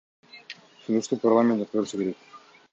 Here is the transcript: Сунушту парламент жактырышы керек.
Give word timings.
Сунушту 0.85 1.21
парламент 1.27 1.61
жактырышы 1.65 2.01
керек. 2.03 2.29